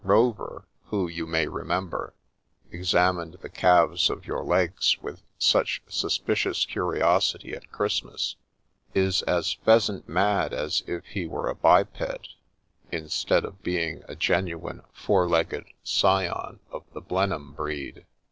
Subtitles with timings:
[0.03, 2.15] Rover, who, you may remember,
[2.71, 8.35] examined the calves of your legs with such suspicious curiosity at Christmas,
[8.95, 12.29] is as pheasant mad as if he were a biped,
[12.91, 18.07] instead of being a genuine four legged scion of the Blenheim breed.